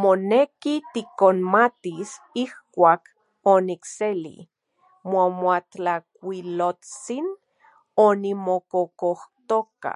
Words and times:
Moneki 0.00 0.74
tikonmatis 0.92 2.10
ijkuak 2.42 3.02
onikseli 3.54 4.36
moamatlajkuiloltsin 5.10 7.26
onimokokojtoka. 8.06 9.94